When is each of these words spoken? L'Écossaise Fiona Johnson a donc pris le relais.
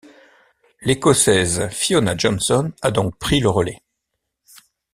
L'Écossaise 0.81 1.67
Fiona 1.69 2.17
Johnson 2.17 2.71
a 2.81 2.89
donc 2.89 3.19
pris 3.19 3.39
le 3.39 3.49
relais. 3.51 3.83